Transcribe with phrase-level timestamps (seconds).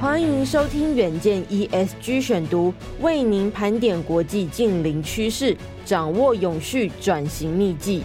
[0.00, 2.72] 欢迎收听远见 ESG 选读，
[3.02, 5.54] 为您盘点国际近邻趋势，
[5.84, 8.02] 掌握永续转型秘技。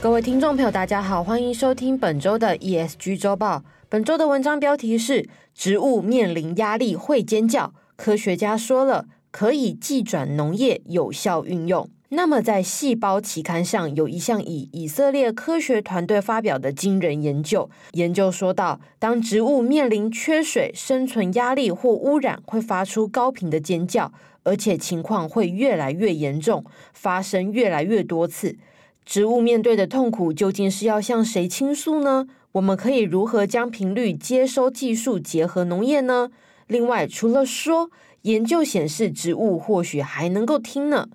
[0.00, 3.62] 各位听众朋友，大家好，欢迎收听本周的 ESG 周报。
[3.90, 11.90] 本周的文章标题是：植物面临压力会尖叫，科学家说了，可以技转农业有效运用。
[12.14, 17.70] 那么，在《细胞》期刊上有一项以以色列科学团队发表的惊人研究。
[17.92, 28.58] 研究说到，当植物面临缺水、生存压力或污染，会发出高频的尖叫，而且情况会越来越严重，发生越来越多次。
[29.06, 32.26] 植物面对的痛苦究竟是要向谁倾诉呢？
[32.52, 36.30] 我们可以如何将频率接收技术结合农业呢？
[36.66, 37.90] 另外，除了说，
[38.22, 41.08] 研究显示植物或许还能够听呢。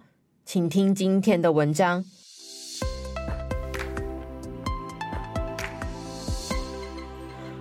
[0.47, 2.05] 请听今天的文章。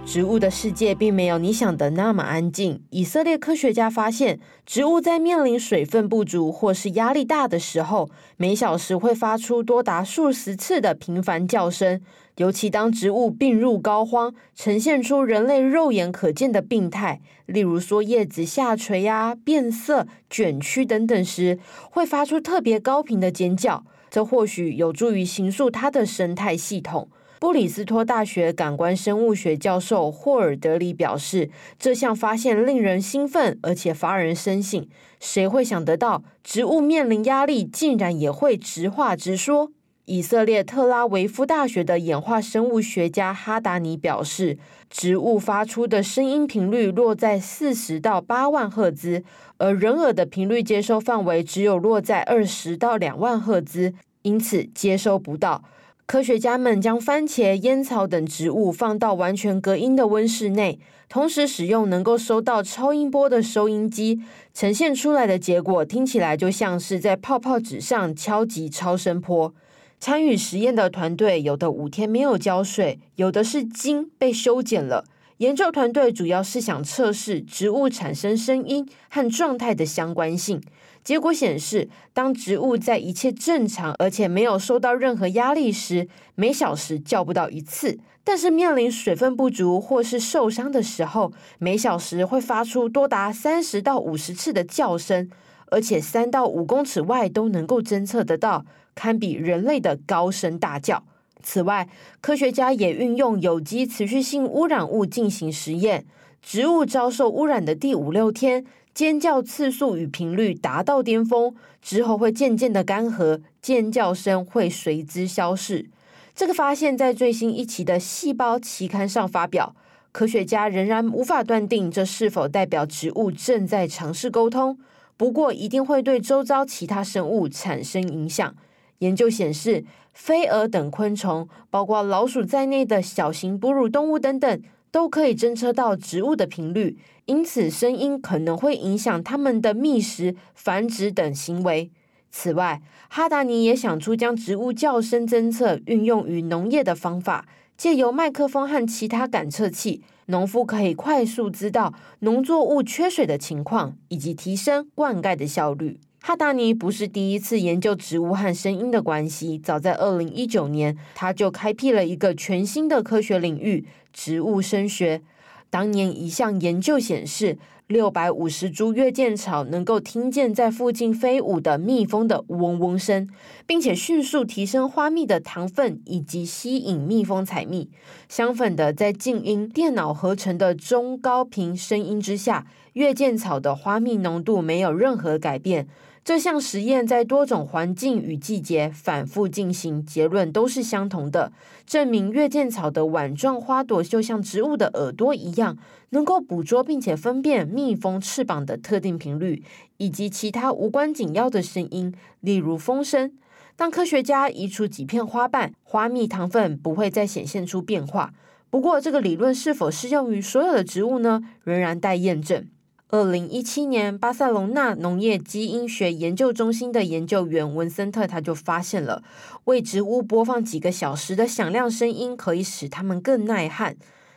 [0.06, 2.80] 植物的世界并没有你想的那么安静。
[2.90, 12.00] 以色列科学家发现，植物在面临水分不足或是压力大的时候，每小时会发出多达数十次的频繁叫声。
[12.36, 21.58] 尤其当植物病入膏肓，呈现出人类肉眼可见的病态，例如说叶子下垂呀、变色、卷曲等等时，
[21.90, 23.84] 会发出特别高频的尖叫。
[24.08, 27.08] 这或许有助于形塑它的生态系统。
[27.38, 34.88] 布里斯托大学感官生物学教授霍尔德里表示，这项发现令人兴奋，而且发人深省。
[35.20, 39.70] 谁会想得到，植物面临压力，竟然也会直话直说？
[40.06, 44.56] 以色列特拉维夫大学的演化生物学家哈达尼表示，
[44.88, 49.24] 植物发出的声音频率落在四十到八万赫兹，
[49.58, 55.64] 而人耳的频率接收范围只有落在二十到两万赫兹，因此接收不到。
[56.06, 64.20] 科学家们将番茄、烟草等植物放到完全隔音的温室内，同时使用能够收到超音波的收音机，
[64.54, 69.52] 呈现出来的结果听起来就像是在泡泡纸上敲击超声波。
[69.98, 75.04] 参与实验的团队有的五天没有浇水，有的是茎被修剪了。
[75.38, 80.62] 研究团队主要是想测试植物产生声音和状态的相关性。
[81.04, 95.30] 结果显示，当植物在一切正常而且没有受到任何压力时，每小时叫不到一次；但是面临水分不足或是受伤的时候，每小时会发出多达三十到五十次的叫声，
[95.66, 98.64] 而且三到五公尺外都能够侦测得到。
[98.94, 101.04] 堪比人类的高声大叫。
[101.42, 101.88] 此外，
[102.20, 106.04] 科学家也运用有机持续性污染物进行实验。
[106.42, 108.64] 植物遭受污染的第五六天，
[108.94, 115.86] 尖叫次数与频率达到巅峰，之后会渐渐的干涸，尖叫声会随之消逝。
[116.34, 119.74] 这个发现在最新一期的《细胞》期刊上发表。
[120.12, 124.78] 科学家仍然无法断定这是否代表植物正在尝试沟通，
[125.16, 128.54] 不过一定会对周遭其他生物产生影响。
[128.98, 136.96] 研究显示，飞蛾等昆虫，包括老鼠在内的小型哺乳动物等等，都可以侦测到植物的频率，
[137.26, 141.90] 因此声音可能会影响它们的觅食、繁殖等行为。
[142.30, 147.46] 此外，哈达尼也想出将植物叫声侦测运用于农业的方法，
[147.76, 156.00] 借由麦克风和其他感测器，农夫可以快速知道农作物缺水的情况，以及提升灌溉的效率。
[156.26, 165.22] 哈达尼不是第一次研究植物和声音的关系，早在二零一九年，他就开辟了一个全新的科学领域——植物声学。
[165.70, 173.28] 当年一项研究显示，六百五十株月见草能够听见在附近飞舞的蜜蜂的嗡嗡声，
[173.64, 177.88] 并且迅速提升花蜜的糖分，以及吸引蜜蜂采蜜。
[178.28, 185.86] 相反的，在静音、电脑合成的中高频声音之下，月见草的花蜜浓度没有任何改变。
[186.26, 191.52] 这项实验在多种环境与季节反复进行，结论都是相同的，
[191.86, 195.78] 证明月见草的碗状花朵就像植物的耳朵一样，
[196.10, 199.62] 能够捕捉并且分辨蜜蜂翅膀的特定频率，
[199.98, 203.30] 以及其他无关紧要的声音，例如风声。
[203.76, 208.34] 当科学家移除几片花瓣，花蜜糖分不会再显现出变化。
[208.68, 211.44] 不过，这个理论是否适用于所有的植物呢？
[211.62, 212.66] 仍然待验证。
[213.08, 219.22] 二零一七年，巴塞隆纳农业基因学研究中心的研究员文森特他就发现了，
[219.66, 223.94] 为植物播放几个小时的响亮声音，可以使它们更耐旱。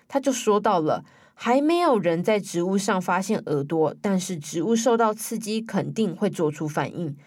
[0.08, 7.18] 他就说到了，还没有人在植物上发现耳朵，但是植物受到刺激肯定会做出反应。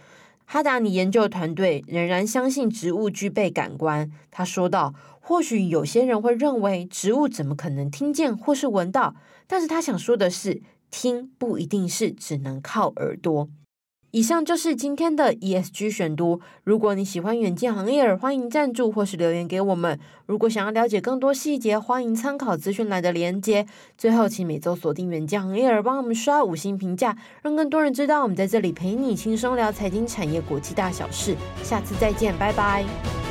[0.45, 4.09] 哈达尼研究团队仍然相信植物具备感官。
[4.31, 9.17] 他说道：“或许有些人会认为植物怎么可能听见或是闻到？
[9.49, 10.63] 但是他想说的是，
[10.93, 13.49] 听不一定是只能靠耳朵。”
[14.15, 16.43] 以上就是今天的 ESG 选读。
[16.65, 19.99] 如果你喜欢远见行业，欢迎赞助或是留言给我们。
[20.27, 23.67] 如果想要了解更多细节，欢迎参考资讯栏的连接。
[23.97, 31.35] 最后，请每周锁定远见行业，帮我们刷五星评价，让更多人知道我们在这里陪你轻松聊财经产业国际大小事。
[31.63, 33.22] 下次再见，拜拜。